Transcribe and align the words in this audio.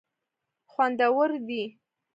خوندور 0.71 1.29
دي. 1.47 1.63